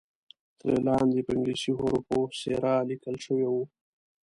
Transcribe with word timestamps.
ترې 0.59 0.75
لاندې 0.87 1.19
په 1.25 1.31
انګلیسي 1.35 1.71
حروفو 1.77 2.19
سیرا 2.39 2.75
لیکل 2.89 3.15
شوی 3.25 3.47
وو. 3.49 3.63